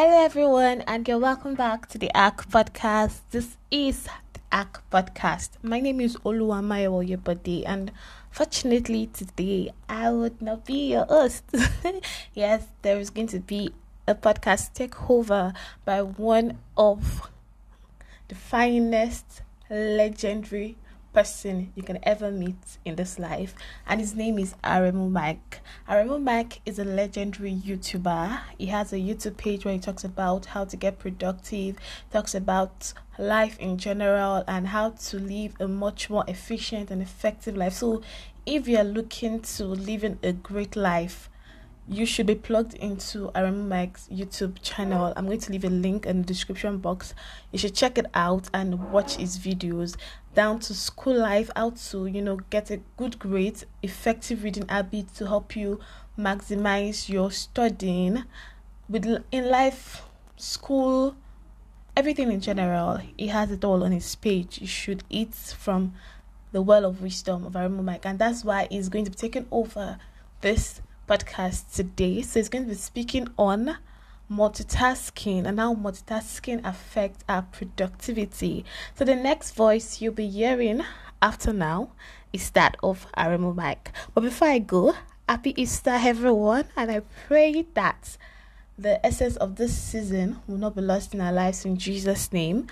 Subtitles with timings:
[0.00, 3.18] Hello, everyone, and you're welcome back to the Ark podcast.
[3.32, 5.50] This is the Ark podcast.
[5.60, 7.90] My name is Oluwamayo Yebode, and
[8.30, 11.42] fortunately, today I would not be your host.
[12.32, 13.72] yes, there is going to be
[14.06, 15.52] a podcast takeover
[15.84, 17.28] by one of
[18.28, 20.76] the finest, legendary
[21.12, 23.54] person you can ever meet in this life,
[23.86, 25.60] and his name is Aremu Myke.
[25.88, 28.40] Aremu Myke is a legendary YouTuber.
[28.58, 31.76] He has a YouTube page where he talks about how to get productive,
[32.12, 37.56] talks about life in general, and how to live a much more efficient and effective
[37.56, 37.74] life.
[37.74, 38.02] So,
[38.46, 41.28] if you're looking to living a great life,
[41.90, 45.14] you should be plugged into Aremu Myke's YouTube channel.
[45.16, 47.14] I'm going to leave a link in the description box.
[47.50, 49.96] You should check it out and watch his videos
[50.38, 55.12] down to school life, how to, you know, get a good grade, effective reading habit
[55.12, 55.80] to help you
[56.16, 58.22] maximize your studying
[58.88, 60.04] with in life,
[60.36, 61.16] school,
[61.96, 63.00] everything in general.
[63.16, 64.60] He has it all on his page.
[64.60, 65.94] You should eat from
[66.52, 69.48] the well of wisdom of Aremu Myke, and that's why he's going to be taking
[69.50, 69.98] over
[70.40, 72.22] this podcast today.
[72.22, 73.76] So he's going to be speaking on
[74.30, 78.64] multitasking and how multitasking affects our productivity.
[78.94, 80.82] So the next voice you'll be hearing
[81.22, 81.90] after now
[82.32, 83.92] is that of Aremu Myke.
[84.14, 84.94] But before I go,
[85.28, 88.16] happy Easter everyone and I pray that
[88.78, 92.66] the essence of this season will not be lost in our lives in Jesus' name.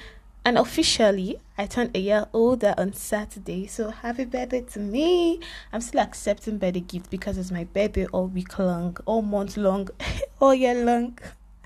[0.45, 3.67] And officially, I turned a year older on Saturday.
[3.67, 5.41] So happy birthday to me.
[5.73, 9.89] I'm still accepting birthday gifts because it's my birthday all week long, all month long,
[10.41, 11.19] all year long.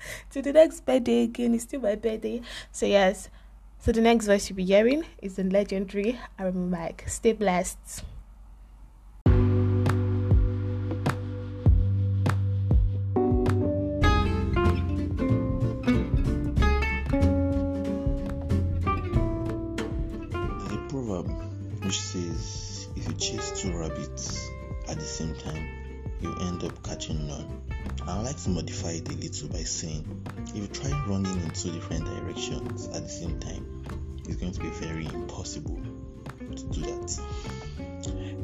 [0.31, 2.41] to the next birthday again, it's still my birthday.
[2.71, 3.29] So yes.
[3.79, 7.09] So the next voice you'll be hearing is the legendary Aremu Myke.
[7.09, 8.03] Stay blessed.
[21.81, 24.49] Which says if you chase two rabbits
[24.87, 25.67] at the same time,
[26.21, 27.61] you end up catching none.
[28.07, 31.71] I like to modify it a little by saying if you try running in two
[31.71, 33.83] different directions at the same time,
[34.27, 35.79] it's going to be very impossible
[36.55, 37.19] to do that.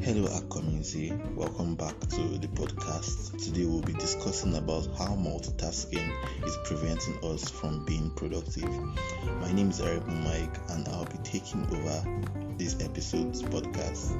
[0.00, 1.12] Hello, our community.
[1.34, 3.44] Welcome back to the podcast.
[3.44, 6.08] Today, we'll be discussing about how multitasking
[6.46, 8.70] is preventing us from being productive.
[9.40, 12.22] My name is Aremu Myke, and I'll be taking over
[12.56, 14.16] this episode's podcast.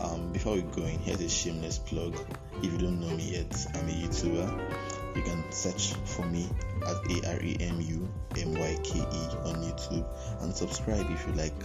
[0.00, 2.16] Um, before we go in, here's a shameless plug.
[2.62, 5.16] If you don't know me yet, I'm a YouTuber.
[5.16, 6.48] You can search for me
[6.86, 8.08] at A R E M U
[8.38, 10.06] M Y K E on YouTube
[10.42, 11.58] and subscribe if you like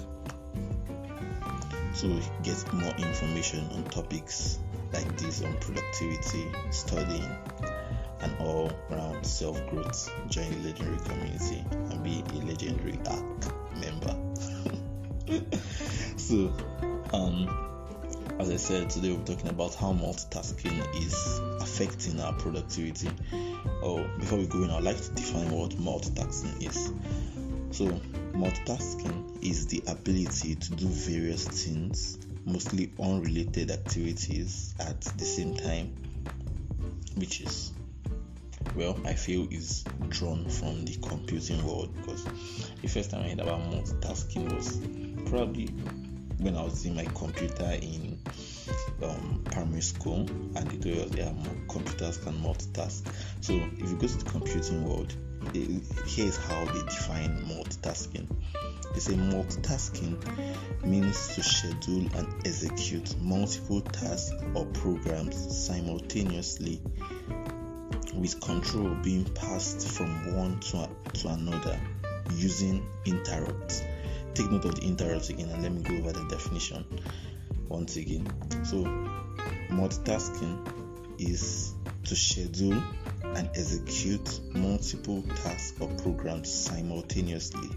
[1.99, 4.59] to get more information on topics
[4.93, 7.29] like this on productivity, studying,
[8.21, 10.09] and all around self growth.
[10.29, 14.15] Join the legendary community and be a legendary Ark member.
[16.17, 16.53] so,
[17.13, 17.70] um,
[18.41, 23.11] as I said, today we're talking about how multitasking is affecting our productivity.
[23.83, 26.91] Oh, before we go in, I'd like to define what multitasking is.
[27.69, 27.85] So,
[28.33, 35.93] multitasking is the ability to do various things, mostly unrelated activities, at the same time,
[37.17, 37.73] which is,
[38.75, 42.25] well, I feel is drawn from the computing world because
[42.81, 44.79] the first time I heard about multitasking was
[45.29, 45.69] probably
[46.41, 48.19] when I was in my computer in
[49.03, 51.31] um, primary school, and told us yeah,
[51.69, 53.07] computers can multitask.
[53.41, 55.13] So if you go to the computing world,
[56.07, 58.27] here's how they define multitasking.
[58.93, 66.81] They say multitasking means to schedule and execute multiple tasks or programs simultaneously
[68.13, 71.79] with control being passed from one to, to another
[72.35, 73.83] using interrupts.
[74.33, 76.85] Take note of the interrupts again and let me go over the definition
[77.67, 78.27] once again.
[78.63, 78.83] So,
[79.69, 81.73] multitasking is
[82.05, 82.81] to schedule
[83.23, 87.69] and execute multiple tasks or programs simultaneously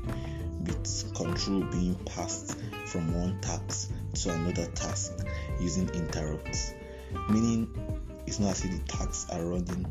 [0.60, 2.56] with control being passed
[2.86, 5.12] from one task to another task
[5.60, 6.72] using interrupts.
[7.28, 7.68] Meaning,
[8.26, 9.86] it's not as if the tasks are running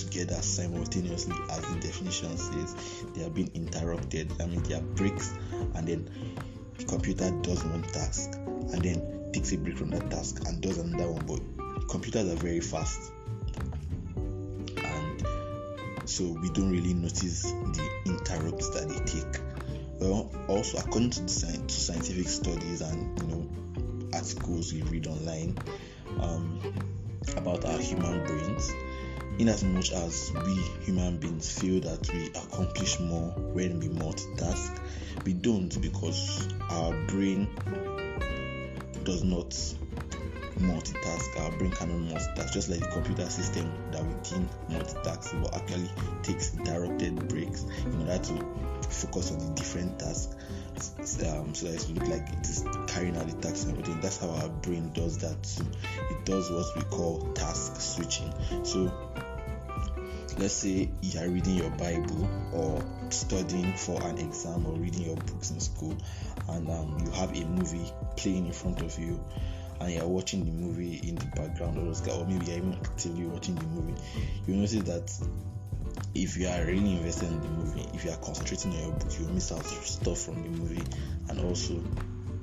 [0.00, 4.32] together simultaneously as the definition says they are being interrupted.
[4.40, 5.32] I mean, there are breaks,
[5.74, 6.10] and then
[6.78, 10.78] the computer does one task and then takes a break from that task and does
[10.78, 11.26] another one.
[11.26, 13.12] But computers are very fast,
[14.76, 15.26] and
[16.04, 19.40] so we don't really notice the interrupts that they take.
[20.00, 23.48] Well, also according to, to scientific studies and you know
[24.12, 25.56] articles we read online
[26.20, 26.58] um,
[27.36, 28.72] about our human brains,
[29.42, 30.54] in as much as we
[30.84, 34.78] human beings feel that we accomplish more when we multitask,
[35.24, 37.48] we don't because our brain
[39.02, 39.50] does not
[40.60, 41.40] multitask.
[41.40, 45.90] Our brain cannot multitask, just like the computer system that we think multitask, but actually
[46.22, 48.46] takes directed breaks in order to
[48.88, 50.36] focus on the different tasks.
[51.26, 54.00] Um, so that it look like it is carrying out the task and everything.
[54.00, 55.60] That's how our brain does that.
[56.10, 58.32] It does what we call task switching.
[58.64, 58.90] So
[60.38, 65.16] let's say you are reading your Bible or studying for an exam or reading your
[65.16, 65.96] books in school,
[66.48, 69.22] and um, you have a movie playing in front of you,
[69.80, 73.66] and you're watching the movie in the background, or maybe you're even actively watching the
[73.66, 74.00] movie,
[74.46, 75.12] you notice that
[76.14, 79.18] if you are really invested in the movie, if you are concentrating on your book,
[79.18, 80.82] you will miss out stuff from the movie,
[81.28, 81.82] and also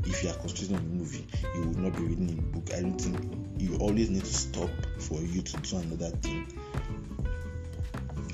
[0.05, 2.73] if you are concentrating on the movie, you will not be reading the book.
[2.73, 3.17] I don't think
[3.57, 4.69] you always need to stop
[4.99, 6.47] for you to do another thing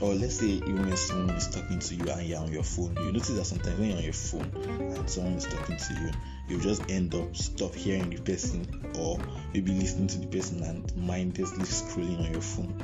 [0.02, 2.96] or let's say even when someone is talking to you and you're on your phone,
[2.98, 6.12] you notice that sometimes when you're on your phone and someone is talking to you,
[6.50, 8.68] you just end up stop hearing the person
[9.00, 9.18] or
[9.54, 12.76] maybe listening to the person and mindlessly scrolling on your phone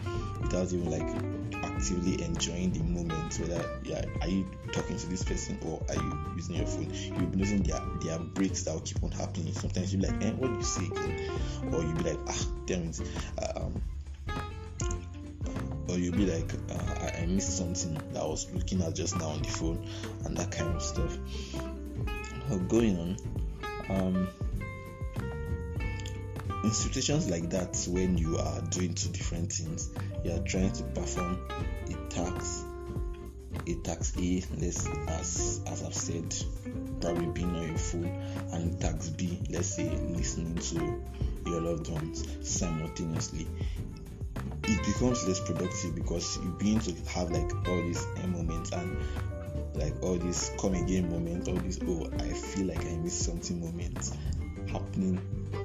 [0.42, 5.58] without even like actively enjoying the moment whether yeah are you talking to this person
[5.66, 6.92] or are you using your phone?
[6.92, 9.54] You'll be noticing there there are breaks that will keep on happening.
[9.54, 11.74] Sometimes you'll be like eh, what do you say again?
[11.74, 13.02] Or you'll be like ah damn it.
[13.38, 13.82] Um
[15.92, 19.28] or you'll be like, uh, I, missed something that I was looking at just now
[19.28, 19.88] on the phone,
[20.26, 21.18] and that kind of stuff.
[22.68, 23.18] Going on,
[23.90, 24.28] um,
[26.64, 29.90] in situations like that, when you are doing two different things,
[30.24, 31.40] you are trying to perform
[31.90, 32.66] a task,
[33.68, 36.36] a task A, let's as as I've said,
[37.00, 38.06] probably being on your phone,
[38.52, 41.02] and task B, let's say listening to
[41.50, 43.48] your loved ones simultaneously
[44.64, 48.98] it becomes less productive because you begin to have like all these moments and
[49.74, 53.60] like all these come again moments, all these oh I feel like I missed something
[53.60, 54.16] moments
[54.72, 55.20] happening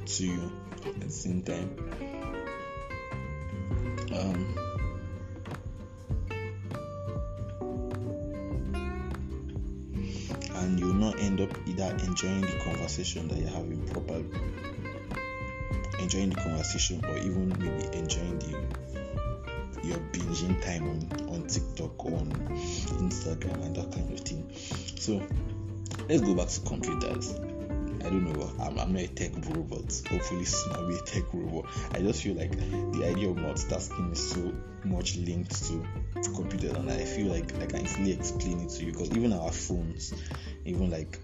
[0.06, 0.52] to you
[0.84, 1.76] at the same time.
[4.12, 4.56] Um,
[10.54, 14.24] and you'll not end up either enjoying the conversation that you're having properly
[15.98, 18.85] enjoying the conversation or even maybe enjoying the
[19.88, 22.30] your binging time on, on TikTok on
[22.98, 24.50] Instagram and that kind of thing.
[24.98, 25.22] So
[26.08, 27.34] let's go back to computers.
[28.06, 28.52] I don't know.
[28.60, 31.66] I'm, I'm not a tech bro, but hopefully soon I'll be a tech bro.
[31.92, 34.52] I just feel like the idea of multitasking is so
[34.84, 35.84] much linked to,
[36.22, 39.32] to computers, and I feel like I can easily explain it to you because even
[39.32, 40.14] our phones,
[40.64, 41.18] even like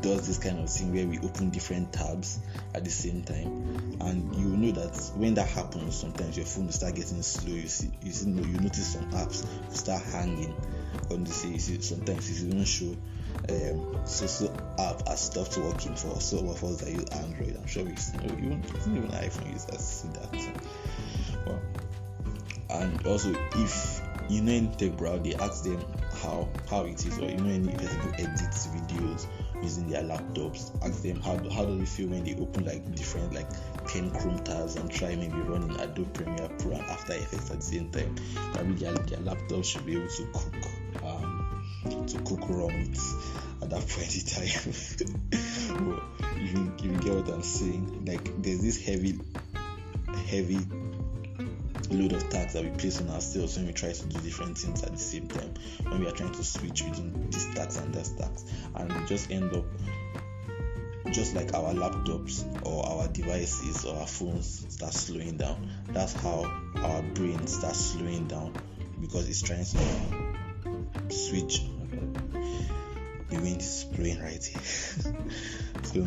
[0.00, 2.40] does this kind of thing where we open different tabs
[2.74, 3.96] at the same time.
[4.00, 7.54] And you know that when that happens sometimes your phone will start getting slow.
[7.54, 10.54] You see you see you notice some apps start hanging
[11.10, 12.96] on the you see sometimes it even show
[13.48, 17.56] um, so so app has stopped working for some of us that use android.
[17.56, 20.52] I'm sure we've even, even iphone users see that.
[21.46, 21.60] Well,
[22.70, 25.84] and also if you know in tech brow they ask them
[26.22, 29.26] how how it is or you know any person who edits videos
[29.62, 33.32] using their laptops ask them how, how do they feel when they open like different
[33.34, 33.48] like
[33.88, 37.62] 10 chrome tabs and try maybe running adobe premiere pro and after effects at the
[37.62, 38.14] same time.
[38.52, 42.98] Probably their, their laptop should be able to cook um, to cook raw meat
[43.62, 45.16] at that point in time.
[45.70, 46.02] But
[46.40, 48.04] you, you get what i'm saying?
[48.04, 49.18] Like there's this heavy
[50.26, 50.58] heavy
[51.90, 54.82] load of tasks that we place on ourselves when we try to do different things
[54.82, 55.52] at the same time
[55.88, 59.30] when we are trying to switch between these tasks and that tasks and we just
[59.30, 59.64] end up
[61.12, 65.70] just like our laptops or our devices or our phones start slowing down.
[65.88, 66.44] That's how
[66.76, 68.54] our brain starts slowing down
[69.00, 71.62] because it's trying to switch
[73.28, 75.14] the wind is blowing right here.
[75.82, 76.06] So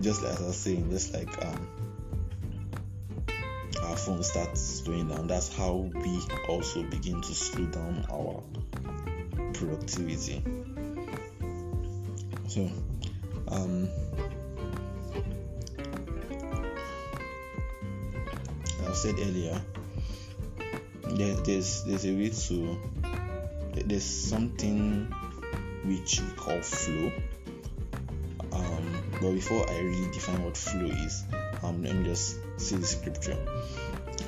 [0.00, 1.68] just like i was saying just like um
[3.88, 8.42] our phone starts slowing down, that's how we also begin to slow down our
[9.54, 10.42] productivity.
[12.48, 12.70] So,
[13.48, 13.88] um,
[18.86, 19.60] I said earlier,
[21.10, 22.78] there, there's there's a way to
[23.86, 25.04] there's something
[25.84, 27.12] which we call flow.
[28.52, 31.24] Um, but before I really define what flow is,
[31.62, 33.36] um, let me just see the scripture.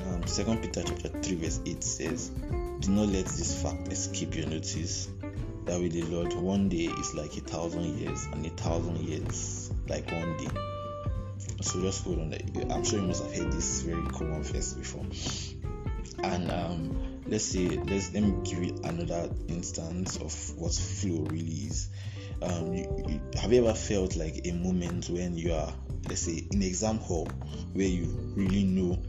[0.07, 2.29] Um, Second Peter chapter 3 verse 8 says,
[2.79, 5.09] Do not let this fact escape your notice
[5.65, 9.71] that with the Lord one day is like a thousand years and a thousand years
[9.87, 10.47] like one day.
[11.61, 12.33] So just hold on.
[12.71, 15.05] I'm sure you must have heard this very common verse before.
[16.23, 21.67] and um, let's say let's let me give you another instance of what flow really
[21.67, 21.89] is
[22.41, 25.73] um, you, you, have you ever felt like a moment when you are
[26.07, 27.27] let's say in exam hall
[27.73, 29.01] where you really know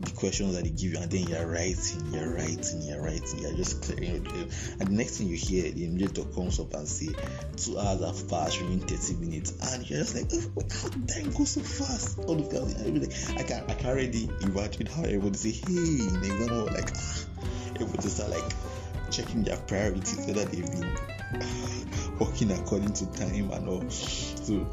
[0.00, 3.54] the questions that they give you, and then you're writing, you're writing, you're writing, you're
[3.54, 7.08] just clearing And the next thing you hear, the invigilator comes up and say,
[7.56, 11.32] two hours have passed, remaining 30 minutes, and you're just like, oh, how did time
[11.32, 12.18] go so fast?
[12.20, 16.16] All of that, like, I can I can already imagine how everybody say, hey, in
[16.16, 16.90] exam hall, like,
[17.80, 18.52] everybody start like
[19.10, 23.90] checking their priorities, whether they've been working according to time and all.
[23.90, 24.68] So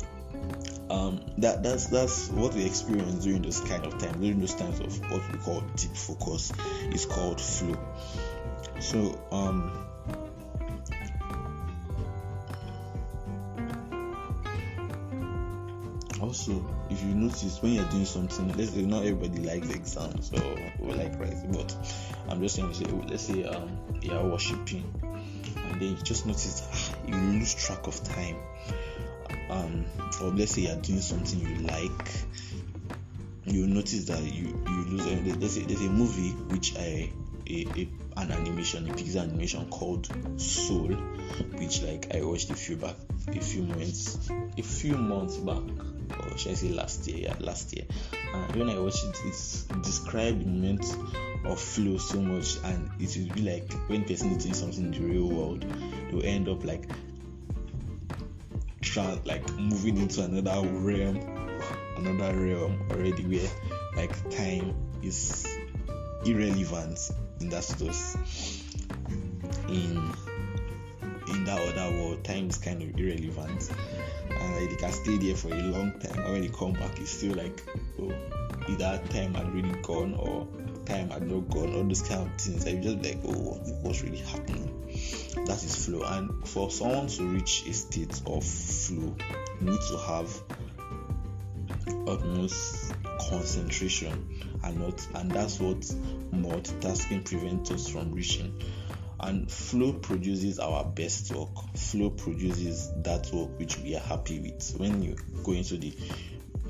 [0.96, 4.80] um, that that's that's what we experience during those kind of times, during those times
[4.80, 6.54] of what we call deep focus.
[6.86, 7.78] It's called flow.
[8.80, 9.86] So um,
[16.22, 20.58] also if you notice when you're doing something let's say not everybody likes exams or,
[20.80, 21.76] or like writing but
[22.30, 26.96] i'm just saying say let's say um you're worshiping and then you just notice ah,
[27.08, 28.38] you lose track of time
[29.50, 29.86] um,
[30.22, 32.12] or let's say you're doing something you like,
[33.46, 35.06] you notice that you you lose.
[35.06, 37.10] Uh, there's a, there's a movie which I
[37.48, 40.08] a, a, an animation, a Pixar animation called
[40.40, 40.90] Soul,
[41.56, 42.96] which like I watched a few back,
[43.28, 45.62] a few months, a few months back,
[46.20, 47.30] or should I say last year?
[47.30, 47.86] Yeah, last year.
[48.34, 50.98] And when I watched it, it's described the moment
[51.46, 54.92] of flow so much, and it will be like when person is doing something in
[54.92, 56.90] the real world, they will end up like
[58.96, 61.18] trans like moving into another realm
[61.98, 63.50] another realm already where
[63.98, 64.74] like time
[65.04, 65.46] is
[66.24, 67.12] irrelevant
[67.42, 68.16] in that status
[69.68, 70.14] in
[71.28, 73.70] in that other world time is kind of irrelevant.
[74.30, 76.98] And like they can stay there for a long time and when they come back
[77.00, 77.64] it's still like
[78.00, 78.14] oh
[78.70, 80.48] either time had really gone or
[80.86, 82.66] time had not gone all those kind of things.
[82.66, 84.75] You just like oh what's really happening
[85.46, 86.02] that is flow.
[86.04, 89.16] And for someone to reach a state of flow
[89.62, 90.44] you need to have
[92.08, 92.94] utmost
[93.30, 94.28] concentration
[94.64, 95.80] and not and that's what
[96.32, 98.62] multitasking prevents us from reaching.
[99.20, 101.50] And flow produces our best work.
[101.76, 104.76] Flow produces that work which we are happy with.
[104.78, 105.96] When you go into the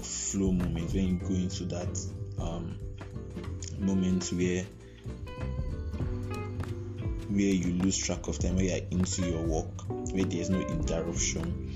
[0.02, 2.00] flow moment when you go into that
[2.40, 2.78] um,
[3.80, 4.66] moment where
[7.36, 11.70] where you lose track of time, where you're into your work, where there's no interruption.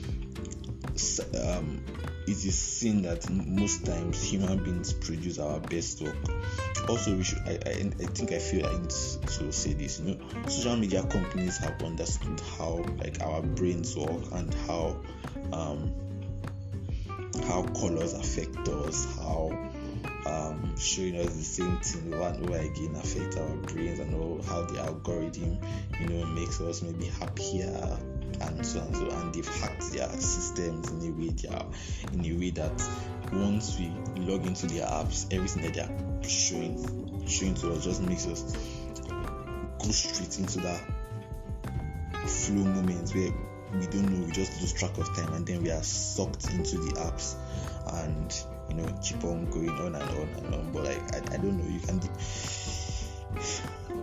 [1.41, 1.83] Um,
[2.23, 6.15] it is seen that most times human beings produce our best work.
[6.87, 7.39] Also, we should.
[7.39, 9.99] I, I, I think I feel I need to say this.
[9.99, 15.01] You know, social media companies have understood how like our brains work and how
[15.51, 15.93] um,
[17.47, 19.51] how colors affect us, how
[20.25, 24.61] um, showing us the same thing over over again affect our brains and all how
[24.63, 25.59] the algorithm
[25.99, 27.97] you know makes us maybe happier
[28.41, 31.65] and so and so and they've hacked their systems in a way they are
[32.13, 32.83] in a way that
[33.31, 33.87] once we
[34.21, 38.53] log into their apps everything that they're showing showing to us just makes us
[39.79, 40.81] go straight into that
[42.25, 43.31] flow moment where
[43.73, 46.77] we don't know we just lose track of time and then we are sucked into
[46.77, 47.35] the apps.
[47.91, 48.31] And
[48.69, 51.57] you know keep on going on and on and on but like i, I don't
[51.57, 51.99] know you can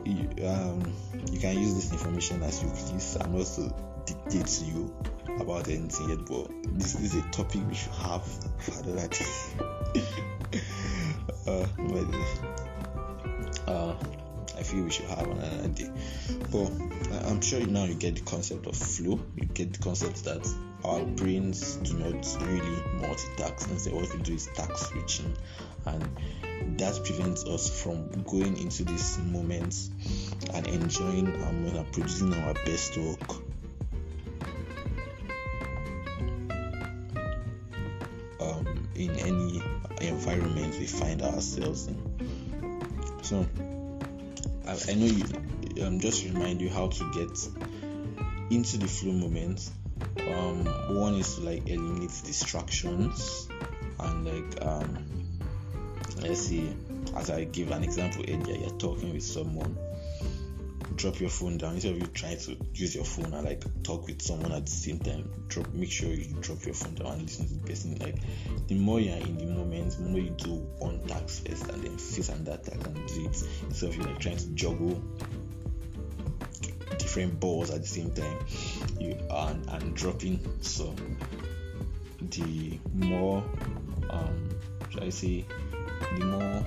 [0.05, 0.93] you, um,
[1.31, 4.95] you can use this information as you please and also dictate to you
[5.41, 9.27] about anything yet but this, is a topic we should have for another day
[11.47, 12.07] uh, but,
[13.69, 13.95] uh,
[14.59, 15.91] I feel we should have another day.
[16.51, 16.73] But
[17.27, 19.21] I'm sure now you get the concept of flow.
[19.37, 20.49] You get the concept that
[20.87, 23.71] our brains do not really multitask.
[23.71, 25.37] Instead what we do is task switching.
[25.85, 29.91] And that prevents us from going into these moments
[30.55, 33.31] and enjoying our moment and producing our best work.
[38.41, 39.63] Um, in any
[40.01, 43.19] environment we find ourselves in.
[43.23, 43.47] So
[44.67, 47.49] I, I know you um, just remind you how to get
[48.51, 49.69] into the flow moment
[50.29, 50.65] um,
[50.97, 53.49] one is to like eliminate distractions
[54.01, 55.07] and like um,
[56.21, 56.75] let's see
[57.17, 59.77] as i give an example earlier you're talking with someone
[60.97, 61.75] drop your phone down.
[61.75, 64.73] Instead of you trying to use your phone and like talk with someone at the
[64.73, 67.97] same time drop make sure you drop your phone down and listen to the person.
[67.99, 68.17] Like
[68.67, 71.99] the more you're in the moment the more you do one task first and then
[71.99, 73.43] face another task and do it.
[73.69, 75.03] Instead of you like trying to juggle
[77.25, 78.39] balls at the same time
[79.01, 80.95] you and, and dropping so
[82.21, 83.43] the more
[84.11, 84.51] um
[84.91, 85.45] should I say
[86.19, 86.65] the more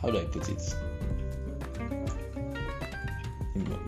[0.00, 0.62] how do I put it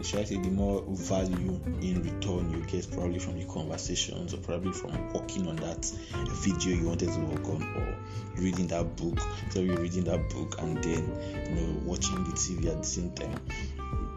[0.03, 4.39] should I say the more value in return you get probably from the conversations or
[4.39, 5.85] probably from working on that
[6.31, 7.97] video you wanted to work on or
[8.41, 9.19] reading that book.
[9.51, 13.13] So you're reading that book and then you know watching the TV at the same
[13.13, 13.41] time.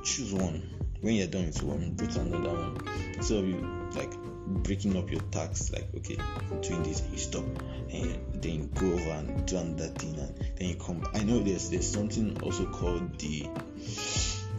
[0.04, 0.81] Choose one.
[1.02, 3.22] When you're done with one, go to another one.
[3.24, 4.14] So you like
[4.48, 6.18] breaking up your tasks like okay
[6.62, 7.44] doing this you stop
[7.92, 11.70] and then go over and do another thing and then you come i know there's
[11.70, 13.48] there's something also called the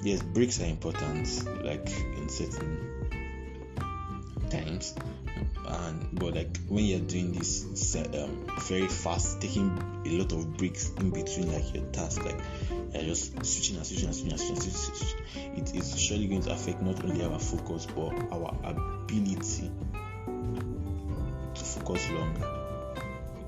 [0.02, 1.28] yes breaks are important
[1.64, 3.10] like in certain
[4.50, 4.94] times
[5.68, 9.70] and but like when you're doing this um, very fast taking
[10.06, 12.38] a lot of breaks in between like your task like
[12.92, 15.56] you're just switching and switching and switching and switching, and switching.
[15.56, 19.70] it is surely going to affect not only our focus but our ability
[21.54, 22.62] to focus longer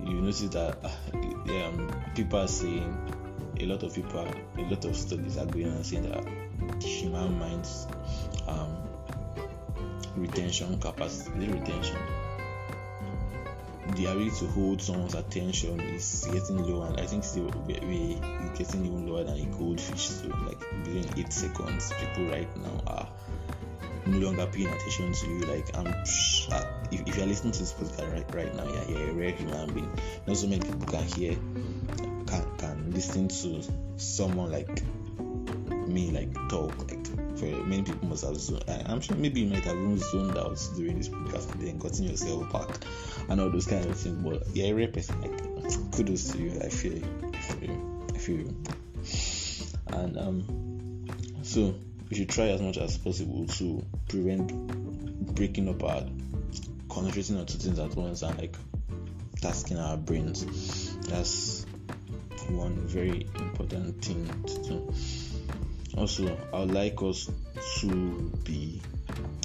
[0.05, 0.79] you notice that
[1.15, 2.97] um, people are saying
[3.61, 4.21] a lot of people
[4.59, 7.87] a lot of studies are going on saying that human mind's
[8.47, 8.84] um,
[10.17, 11.99] retention capacity, retention,
[13.95, 18.21] the ability to hold someone's attention is getting lower, and I think still we, we
[18.57, 20.09] getting even lower than a goldfish.
[20.09, 23.09] So, like within eight seconds, people right now are
[24.07, 25.41] no longer paying attention to you.
[25.41, 29.11] Like I'm, uh, if, if you're listening to this podcast right right now, you're, you're
[29.11, 29.99] a rare human being.
[30.27, 31.35] Not so many people can hear,
[32.27, 33.63] can can listen to
[33.97, 34.83] someone like
[35.95, 37.07] me like talk like
[37.39, 40.61] for many people must have zoned I'm sure maybe you might have even zoned out
[40.77, 42.69] during this podcast and then gotten yourself back
[43.29, 46.69] and all those kind of things but yeah rare person like kudos to you I
[46.69, 48.57] feel you I feel you I feel you.
[49.87, 51.07] And um
[51.43, 51.75] so
[52.11, 56.05] we should try as much as possible to prevent breaking up our
[56.89, 58.57] concentrating on two things at once and like
[59.41, 60.97] tasking our brains.
[61.07, 61.67] That's
[62.49, 64.95] one very important thing to do
[65.97, 67.31] also i would like us
[67.79, 68.81] to be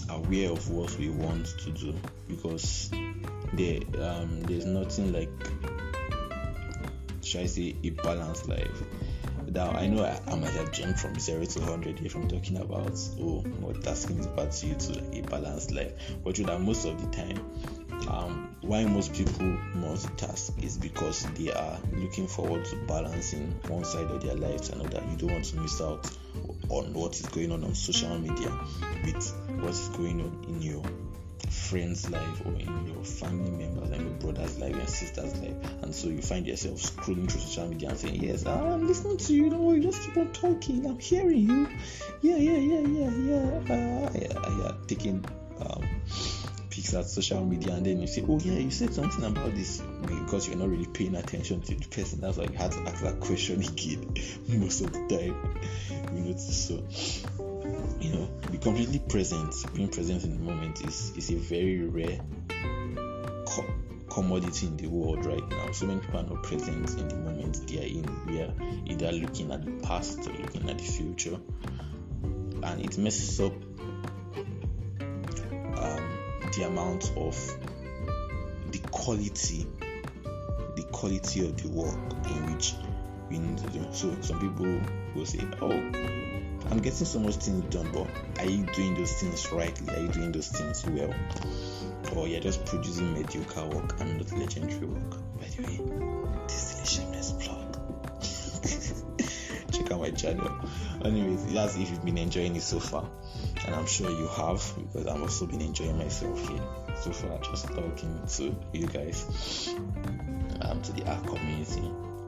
[0.09, 1.93] aware of what we want to do
[2.27, 2.89] because
[3.53, 5.29] there um, there's nothing like
[7.29, 8.83] should I say a balanced life.
[9.51, 12.57] Now I know I, I might have jumped from zero to hundred if I'm talking
[12.57, 15.93] about oh what tasking is to you to like a balanced life.
[16.23, 17.37] But you that most of the time
[18.07, 24.09] um, why most people multitask is because they are looking forward to balancing one side
[24.11, 25.03] of their life to another.
[25.09, 26.09] You don't want to miss out
[26.69, 28.51] on what is going on on social media
[29.05, 30.83] with what is going on in your
[31.49, 35.55] friend's life or in your family members and your brother's life and sister's life.
[35.81, 39.33] And so you find yourself scrolling through social media and saying yes i'm listening to
[39.33, 39.49] you.
[39.49, 40.85] Don't worry just keep on talking.
[40.85, 41.67] I'm hearing you.
[42.21, 43.73] Yeah yeah yeah yeah yeah.
[43.73, 45.25] Uh, yeah, yeah taking
[45.59, 45.83] um,
[46.79, 49.81] pics at social media and then you say oh yeah you said something about this
[50.07, 52.21] because you're not really paying attention to the person.
[52.21, 54.13] That's why you had to ask that question again
[54.47, 56.15] most of the time.
[56.15, 56.75] You notice so
[57.99, 59.53] you know be completely present.
[59.75, 62.19] Being present in the moment is is a very rare
[63.45, 63.73] co-
[64.09, 65.71] commodity in the world right now.
[65.71, 68.25] So many people are not present in the moment they are in.
[68.25, 68.53] We are
[68.85, 71.37] either looking at the past or looking at the future.
[72.61, 73.53] And it messes up
[76.53, 77.35] the amount of
[78.71, 79.67] the quality
[80.75, 82.73] the quality of the work in which
[83.29, 83.85] we need to do.
[83.91, 84.79] So some people
[85.15, 88.07] will say oh i'm getting so much things done but
[88.39, 89.93] are you doing those things rightly?
[89.95, 91.13] Are you doing those things well?
[92.15, 95.17] Or you're just producing mediocre work and not legendary work?
[95.39, 95.79] By the way
[96.47, 97.75] this is a shameless plug.
[99.71, 100.51] Check out my channel.
[101.03, 103.09] Anyways that's if you've been enjoying it so far
[103.65, 106.61] and I'm sure you have because I've also been enjoying myself here
[107.01, 109.73] so far, just talking to you guys,
[110.61, 111.83] um, to the Ark community.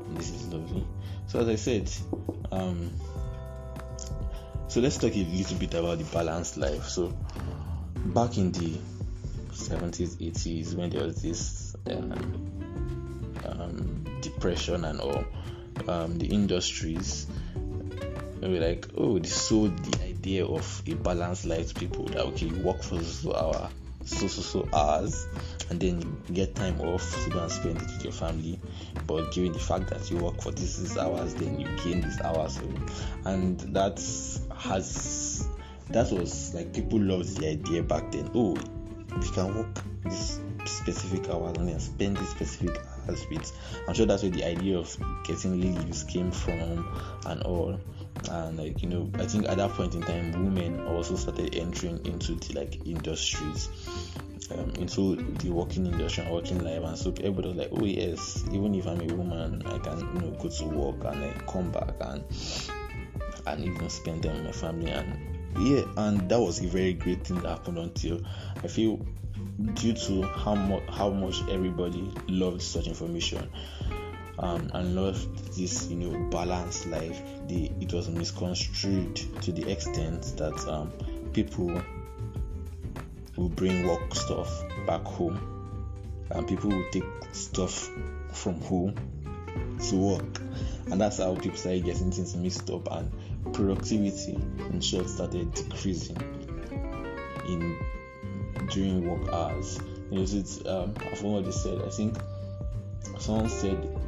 [0.09, 0.85] This is lovely.
[1.27, 1.91] So as I said,
[2.51, 2.91] um,
[4.67, 6.85] so let's talk a little bit about the balanced life.
[6.85, 7.13] So
[7.95, 8.77] back in the
[9.51, 12.91] 70s, 80s, when there was this um,
[13.45, 15.25] um, depression and all,
[15.87, 17.27] um, the industries
[18.41, 22.59] were like, oh, they sold the idea of a balanced life people that okay, you
[22.59, 23.69] work for so hour,
[24.05, 25.25] so so so hours,
[25.71, 28.59] and then you get time off to go and spend it with your family.
[29.07, 32.59] But given the fact that you work for these hours, then you gain these hours,
[33.25, 33.99] and that
[34.55, 35.47] has
[35.89, 38.29] that was like people loved the idea back then.
[38.35, 38.55] Oh,
[39.19, 43.51] we can work this specific hours and spend this specific hours with.
[43.87, 46.87] I'm sure that's where the idea of getting leaves came from
[47.25, 47.79] and all
[48.29, 52.03] and like you know i think at that point in time women also started entering
[52.05, 53.69] into the like industries
[54.51, 56.83] um, into the working industry and working life.
[56.83, 60.21] And so everybody was like oh yes even if i'm a woman i can you
[60.21, 62.21] know go to work and then come back and
[63.47, 64.91] and even spend time with my family.
[64.91, 65.17] And
[65.59, 68.21] yeah, and that was a very great thing that happened until
[68.63, 69.05] I feel
[69.73, 73.49] due to how much how much everybody loved such information
[74.41, 80.57] um, and lost this you know balanced life it was misconstrued to the extent that
[80.67, 80.91] um,
[81.33, 81.81] people
[83.37, 85.39] will bring work stuff back home
[86.31, 87.89] and people will take stuff
[88.31, 88.95] from home
[89.79, 90.41] to work
[90.91, 93.11] and that's how people started getting things mixed up and
[93.53, 94.37] productivity
[94.69, 96.17] in short started decreasing
[97.47, 97.77] in
[98.69, 99.79] during work hours.
[100.09, 101.81] You know, it's, um, what they said.
[101.81, 102.17] I think
[103.19, 104.00] someone said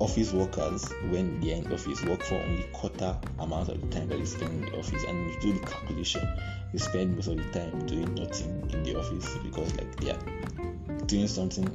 [0.00, 4.18] office workers when they're in office work for only quarter amount of the time that
[4.18, 6.28] they spend in the office and if you do the calculation
[6.72, 11.04] they spend most of the time doing nothing in the office because like they are
[11.06, 11.68] doing something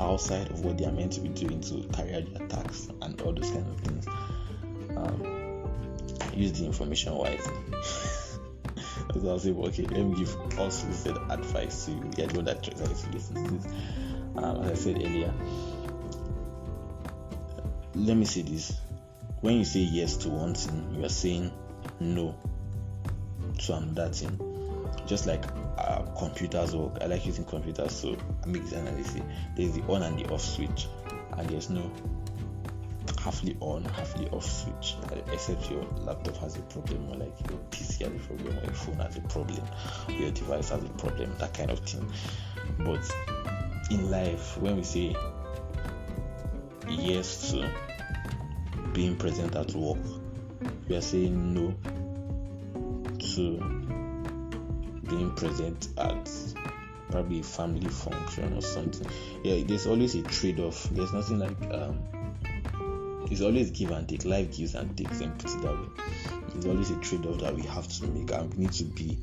[0.00, 3.20] outside of what they are meant to be doing to carry out their tasks and
[3.22, 4.06] all those kind of things
[4.96, 7.52] um, use the information wisely
[9.14, 12.10] As I was saying, okay, let me give unsolicited advice to you.
[12.16, 13.72] Yeah, know that tries to listen to this.
[14.36, 15.34] Um, as I said earlier,
[17.94, 18.78] let me say this.
[19.40, 21.50] When you say yes to one thing, you are saying
[21.98, 22.34] no
[23.58, 24.38] to another thing.
[25.06, 25.44] Just like
[25.78, 29.22] uh, computers work, I like using computers, so I make this analysis.
[29.56, 30.88] There's the on and the off switch,
[31.36, 31.90] and there's no
[33.06, 34.96] halfly on, halfly off switch,
[35.32, 38.72] except your laptop has a problem, or like your PC has a problem, or your
[38.72, 39.62] phone has a problem,
[40.08, 42.10] or your device has a problem, that kind of thing.
[42.78, 43.10] But
[43.90, 45.14] in life, when we say
[46.90, 47.70] yes to
[48.92, 49.98] being present at work,
[50.88, 51.74] we are saying no
[53.18, 53.58] to
[55.08, 56.30] being present at
[57.10, 59.06] probably a family function or something.
[59.42, 60.84] Yeah, there's always a trade off.
[60.90, 61.98] There's nothing like um,
[63.30, 64.24] it's always give and take.
[64.24, 65.88] Life gives and takes, and put it that way.
[66.52, 69.18] There's always a trade-off that we have to make, and we need to be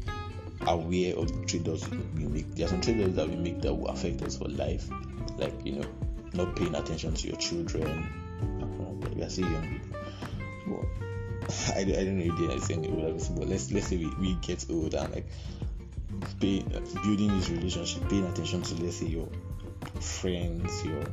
[0.65, 2.55] aware of the trade-offs we make.
[2.55, 4.89] There are some trade-offs that we make that will affect us for life,
[5.37, 5.87] like you know,
[6.33, 8.09] not paying attention to your children.
[9.15, 9.99] We are still young people.
[10.67, 10.85] Well,
[11.75, 14.65] I, I don't know if they're saying old, but let's let's say we, we get
[14.69, 15.27] old and like
[16.39, 16.59] pay,
[17.03, 19.29] building this relationship, paying attention to let's say your
[19.99, 21.03] friends, your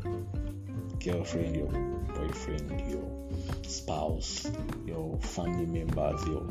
[1.05, 3.05] girlfriend, your boyfriend, your
[3.63, 4.51] spouse,
[4.87, 6.47] your family members, your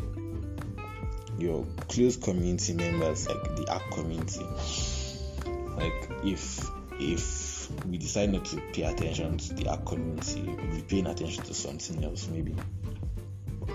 [1.37, 4.45] your close community members, like the Ark community.
[5.77, 7.52] Like if if
[7.85, 12.03] we decide not to pay attention to the community, we'll be paying attention to something
[12.03, 12.55] else, maybe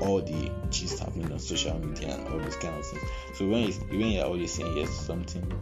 [0.01, 3.03] all the gist happening on social media and all those kind of things.
[3.35, 5.61] So when you when you're always saying yes to something,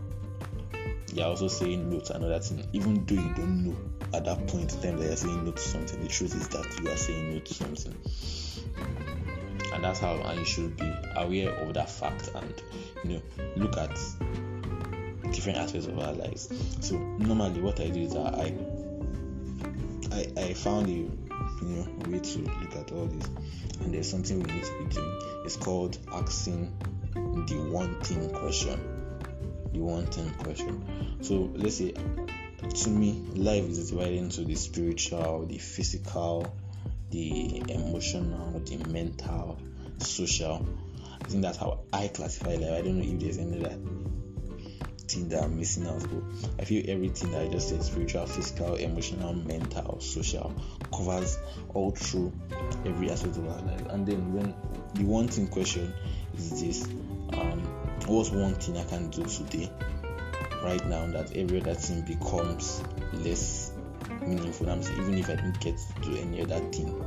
[1.15, 3.77] you're also saying no to another thing, even though you don't know
[4.15, 6.01] at that point in time that you're saying no to something.
[6.03, 7.95] The truth is that you are saying no to something.
[9.73, 12.63] And that's how and you should be aware of that fact and
[13.05, 13.23] you know
[13.57, 13.99] look at
[15.33, 16.49] different aspects of our lives.
[16.81, 18.55] So normally what I do is that I
[20.13, 21.13] I, I found a you
[21.63, 23.29] know way to look at all this
[23.81, 25.21] and there's something we need to be doing.
[25.45, 26.77] It's called asking
[27.15, 28.81] the one thing question.
[29.73, 31.19] The one thing question.
[31.23, 31.95] So let's say
[32.69, 36.55] to me, life is divided into the spiritual, the physical,
[37.11, 39.59] the emotional, the mental,
[39.99, 40.67] social.
[41.21, 42.73] I think that's how I classify life.
[42.73, 43.77] I don't know if there's any other
[45.09, 48.75] thing that I'm missing out, but I feel everything that I just said spiritual, physical,
[48.75, 50.55] emotional, mental, social
[50.93, 51.39] covers
[51.75, 52.33] all through
[52.85, 53.87] every aspect of our life.
[53.91, 54.55] And then when
[54.95, 55.93] the one thing question
[56.37, 56.85] is this
[57.33, 57.63] um,
[58.07, 59.71] what's one thing I can do today
[60.63, 63.73] right now that every other thing becomes less
[64.21, 64.69] meaningful.
[64.69, 67.05] I'm saying even if I don't get to do any other thing,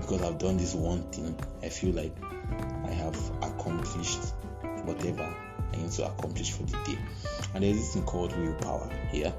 [0.00, 2.14] because I've done this one thing, I feel like
[2.84, 4.20] I have accomplished
[4.84, 5.34] whatever
[5.74, 6.98] To accomplish for the day.
[7.54, 9.34] And there's this thing called willpower here.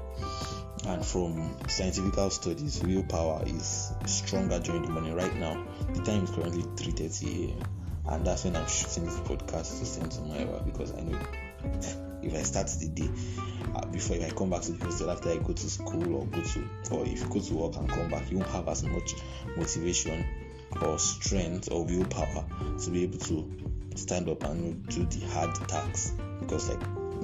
[0.86, 5.14] And from scientific studies, willpower is stronger during the morning.
[5.14, 7.62] Right now, the time is currently 3:30 a.m.
[8.08, 11.18] And that's when I'm shooting this podcast to send to my wife because I know
[12.22, 13.10] if I start the day
[13.74, 16.26] uh, before if I come back to the hostel after I go to school or
[16.26, 18.84] go to or if you go to work and come back, you won't have as
[18.84, 19.14] much
[19.56, 20.24] motivation
[20.80, 22.44] or strength or willpower
[22.84, 23.50] to be able to
[23.96, 26.80] stand up and do the hard tasks because like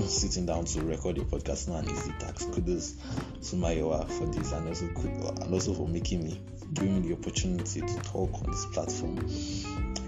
[0.06, 2.50] sitting down to record a podcast not an easy task.
[2.52, 6.40] Kudos to Mayowa for this and also and also for making me
[6.72, 9.16] giving me the opportunity to talk on this platform.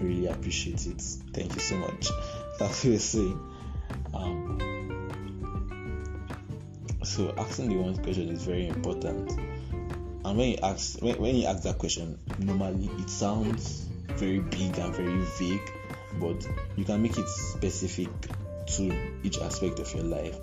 [0.01, 1.01] really appreciate it.
[1.33, 2.07] Thank you so much.
[2.59, 3.39] That's what we're saying.
[4.13, 5.11] Um,
[7.03, 9.31] so asking the one question is very important.
[10.25, 14.77] And when you ask when, when you ask that question, normally it sounds very big
[14.79, 15.71] and very vague
[16.19, 18.09] but you can make it specific
[18.67, 20.37] to each aspect of your life.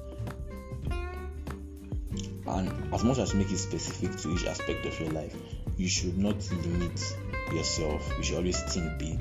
[2.46, 5.34] And as much as you make it specific to each aspect of your life,
[5.76, 7.16] you should not limit
[7.52, 8.12] yourself.
[8.18, 9.18] You should always think big,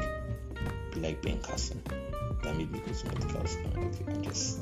[0.94, 1.82] be like Ben Carson.
[2.44, 3.72] That made me go to medical school.
[3.78, 4.60] Okay, I'm just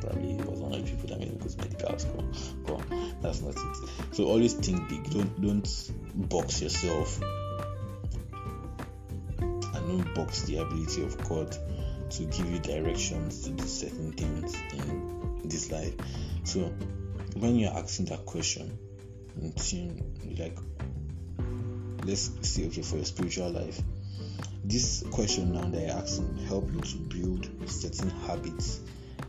[0.00, 2.24] probably was one of the people that made me go to medical school.
[2.66, 4.14] But that's not it.
[4.14, 5.10] So always think big.
[5.10, 7.20] Don't don't box yourself
[9.40, 11.56] and don't box the ability of God
[12.10, 15.94] to give you directions to do certain things in this life.
[16.44, 16.72] So
[17.36, 18.78] when you're asking that question,
[20.38, 20.58] like
[22.04, 23.80] let's see okay for your spiritual life
[24.64, 28.80] this question now that you're asking help you to build certain habits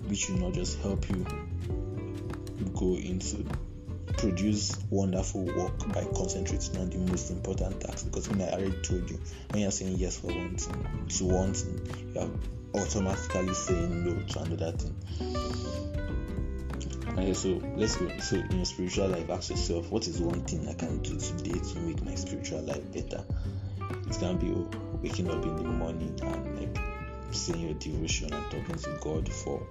[0.07, 1.25] which will not just help you
[2.73, 3.45] go into
[4.17, 9.09] produce wonderful work by concentrating on the most important task because when I already told
[9.09, 9.19] you
[9.51, 12.29] when you're saying yes for one thing to one thing you are
[12.79, 14.95] automatically saying no to another thing.
[17.17, 20.67] Okay so let's go so in your spiritual life ask yourself what is one thing
[20.67, 23.23] I can do today to make my spiritual life better?
[24.07, 24.51] It can be
[25.01, 26.77] waking up in the morning and like
[27.31, 29.65] saying your devotion and talking to God for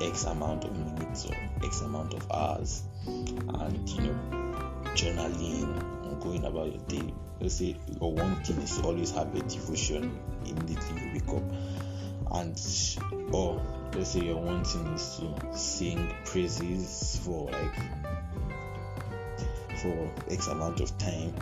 [0.00, 4.18] X amount of minutes or X amount of hours, and you know,
[4.94, 7.14] journaling and going about your day.
[7.40, 11.42] Let's say your one thing is to always have a devotion immediately you wake up,
[12.32, 13.62] and or
[13.94, 17.74] let's say your one thing is to sing praises for like
[19.80, 21.34] for X amount of time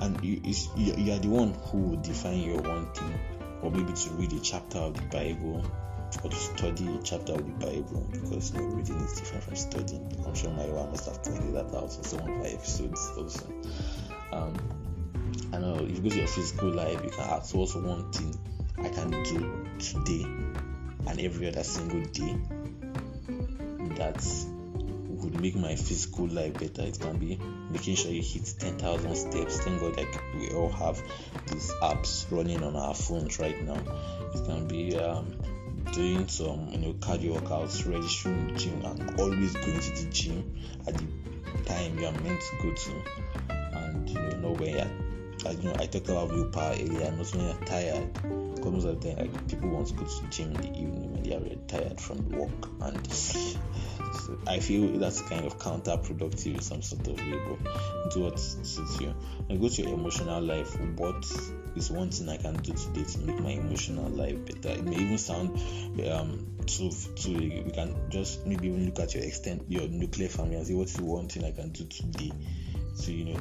[0.00, 0.40] and you,
[0.76, 3.18] you are the one who will define your one thing
[3.62, 5.62] or maybe to read a chapter of the bible
[6.22, 9.56] or to study a chapter of the bible because you know, reading is different from
[9.56, 13.12] studying i'm sure my wife must have pointed that out in some of my episodes
[13.16, 13.46] also
[14.32, 14.54] um,
[15.52, 18.34] i know if you go to your physical life you can ask what's one thing
[18.78, 20.24] i can do today
[21.08, 22.36] and every other single day
[23.96, 24.24] that
[25.22, 26.82] would make my physical life better.
[26.82, 27.38] It can be
[27.70, 29.60] making sure you hit 10,000 steps.
[29.60, 31.02] Thank God, like we all have
[31.46, 33.78] these apps running on our phones right now.
[34.34, 35.36] It can be um,
[35.92, 40.54] doing some you know cardio workouts, registering gym, and always going to the gym
[40.86, 42.92] at the time you are meant to go to,
[43.50, 44.90] and you know, know when you're.
[45.46, 47.10] I, you know, I talked about willpower earlier.
[47.12, 50.22] Not when you're tired, because most of the time, like people want to go to
[50.22, 53.56] the gym in the evening they are really tired from work, and so
[54.46, 59.00] I feel that's kind of counterproductive in some sort of way, but do what suits
[59.00, 59.14] you.
[59.48, 60.78] And go to your emotional life.
[60.96, 61.24] What
[61.76, 64.78] is one thing I can do today to make my emotional life better?
[64.78, 65.58] It may even sound
[66.08, 67.34] um too too.
[67.64, 70.94] We can just maybe even look at your extent, your nuclear family, and say what's
[70.94, 72.32] the one thing I can do today
[73.02, 73.40] to you know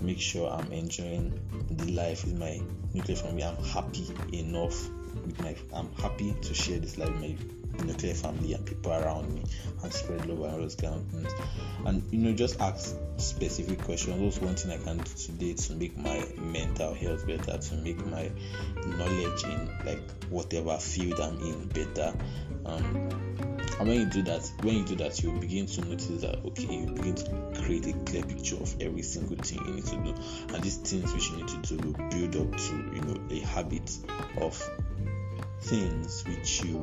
[0.00, 1.38] make sure I'm enjoying
[1.70, 2.60] the life with my
[2.92, 3.44] nuclear family.
[3.44, 4.88] I'm happy enough
[5.26, 5.56] with my.
[5.72, 7.36] I'm happy to share this life with my
[7.82, 9.42] nuclear family and people around me
[9.82, 11.32] and spread love and all those kind of things.
[11.84, 14.20] And you know, just ask specific questions.
[14.20, 18.04] What's one thing I can do today to make my mental health better, to make
[18.06, 18.30] my
[18.86, 22.14] knowledge in like whatever field I'm in better.
[22.66, 23.10] Um,
[23.78, 26.74] and when you do that, when you do that, you begin to notice that okay,
[26.74, 30.14] you begin to create a clear picture of every single thing you need to do,
[30.54, 33.40] and these things which you need to do will build up to you know a
[33.40, 33.98] habit
[34.40, 34.70] of
[35.64, 36.76] things which you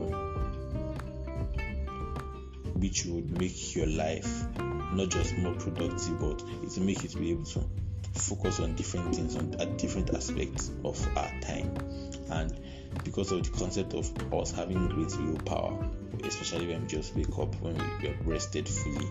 [2.75, 4.45] which would make your life
[4.93, 7.63] not just more productive, but it make to be able to
[8.13, 11.73] focus on different things on at different aspects of our time.
[12.29, 12.53] And
[13.03, 15.89] because of the concept of us having great willpower,
[16.23, 19.07] especially when we just wake up, when we are rested fully,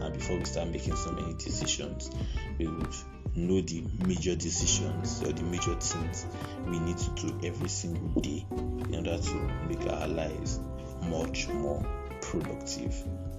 [0.00, 2.10] and before we start making so many decisions,
[2.58, 2.94] we would
[3.36, 6.26] know the major decisions or the major things
[6.66, 9.34] we need to do every single day in order to
[9.68, 10.60] make our lives
[11.02, 11.84] much more
[12.22, 12.94] productive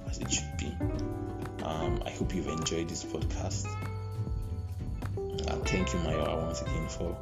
[0.07, 0.71] as it should be.
[1.63, 3.65] Um, I hope you've enjoyed this podcast.
[5.17, 7.17] And thank you, Maya, once again for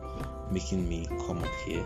[0.52, 1.84] making me come up here.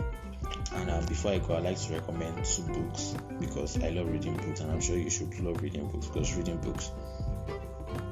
[0.74, 4.36] And uh, before I go, I'd like to recommend two books because I love reading
[4.36, 6.90] books, and I'm sure you should love reading books because reading books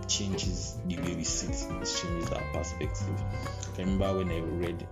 [0.08, 3.22] changes the way we see things, changes our perspective.
[3.76, 4.86] I remember when I read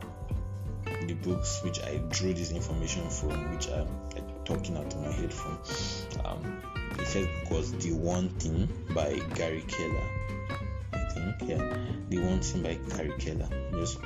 [1.07, 5.13] the books which I drew this information from, which I'm like, talking out of my
[5.13, 5.59] head from.
[6.25, 6.63] Um,
[6.97, 10.05] the first book was The One Thing by Gary Keller.
[10.93, 13.49] I think, yeah, The One Thing by Gary Keller.
[13.73, 13.99] Just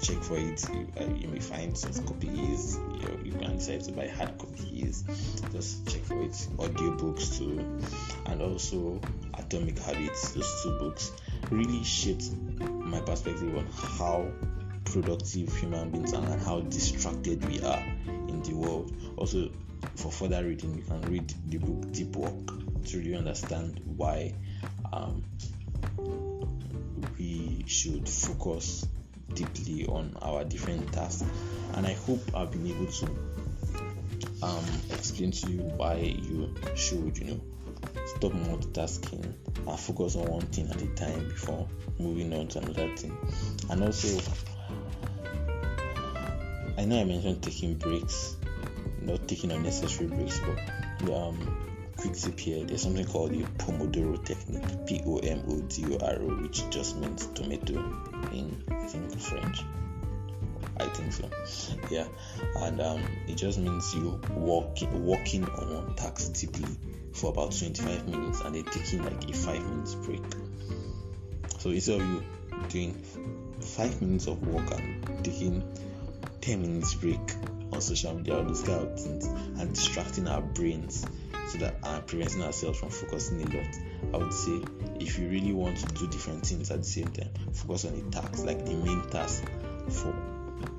[0.00, 0.64] check for it.
[0.72, 2.78] You, uh, you may find soft copies.
[3.00, 5.04] You, you can decide to buy hard copies.
[5.52, 6.32] Just check for it.
[6.56, 7.80] Audiobooks too,
[8.26, 9.00] and also
[9.34, 10.32] Atomic Habits.
[10.32, 11.12] Those two books
[11.50, 14.30] really shaped my perspective on how
[14.84, 18.92] productive human beings are and how distracted we are in the world.
[19.16, 19.50] Also,
[19.96, 24.34] for further reading, you can read the book Deep Work to really understand why
[24.92, 25.24] um,
[27.18, 28.86] we should focus
[29.34, 31.24] deeply on our different tasks.
[31.74, 33.06] And I hope I've been able to
[34.42, 37.40] um, explain to you why you should, you know,
[38.16, 39.32] stop multitasking
[39.66, 43.16] and focus on one thing at a time before moving on to another thing.
[43.70, 44.20] And also,
[46.76, 48.36] I know I mentioned taking breaks,
[49.02, 54.86] not taking unnecessary breaks, but um, quick tip here there's something called the Pomodoro technique,
[54.86, 57.74] P O M O D O R O, which just means tomato
[58.32, 59.62] in Think French.
[60.80, 61.28] I think so.
[61.90, 62.06] Yeah,
[62.56, 66.78] and um, it just means you walking walking on task deeply
[67.12, 70.22] for about 25 minutes and then taking like a five minutes break.
[71.58, 72.24] So instead of you
[72.68, 72.94] doing
[73.60, 75.62] five minutes of walk and taking
[76.40, 77.20] 10 minutes break
[77.72, 81.06] on social media, all those kind of things, and distracting our brains
[81.48, 83.74] so that and preventing ourselves from focusing a lot.
[84.12, 84.60] I would say
[85.00, 88.10] if you really want to do different things at the same time, focus on the
[88.10, 89.44] task, like the main task
[89.90, 90.14] for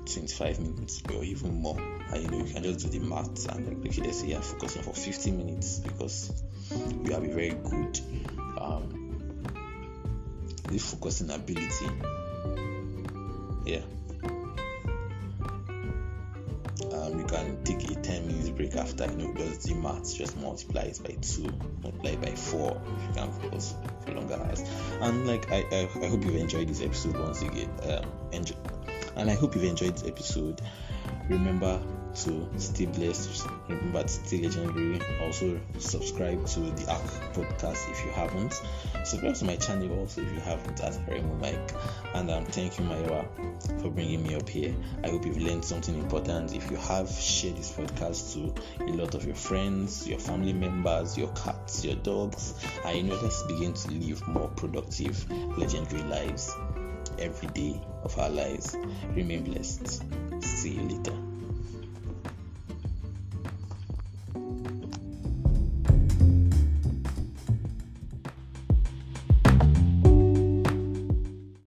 [0.06, 1.78] 25 minutes or even more.
[2.12, 4.42] And you know, you can just do the maths and like, okay, let's say you're
[4.42, 6.42] focusing for 15 minutes because
[7.04, 8.00] you have a very good
[8.58, 9.00] um,
[10.78, 11.86] focusing ability.
[13.66, 13.82] Yeah.
[17.10, 20.36] Um, you can take a 10 minutes break after you know just the maths just
[20.38, 21.42] multiply it by 2
[21.82, 24.62] multiply by 4 if you can focus for longer hours
[25.00, 28.56] and like I, I, I hope you've enjoyed this episode once again um, enjoy
[29.16, 30.60] and I hope you've enjoyed this episode.
[31.28, 31.80] Remember
[32.14, 33.46] to stay blessed.
[33.68, 35.00] Remember to stay legendary.
[35.22, 38.60] Also, subscribe to the Ark podcast if you haven't.
[39.04, 41.76] Subscribe to my channel also if you haven't at Aremu Myke.
[42.14, 44.74] And um, thank you, Maiwa, for bringing me up here.
[45.04, 46.54] I hope you've learned something important.
[46.54, 51.16] If you have, share this podcast to a lot of your friends, your family members,
[51.16, 52.54] your cats, your dogs.
[52.84, 56.54] And you know, let's begin to live more productive, legendary lives
[57.18, 58.76] every day of our lives.
[59.14, 60.02] Remain blessed.
[60.42, 61.29] See you later.